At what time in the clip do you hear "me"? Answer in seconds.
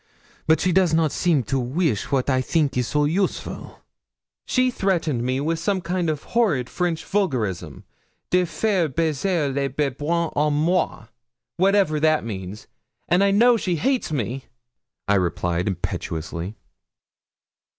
5.21-5.39, 14.11-14.45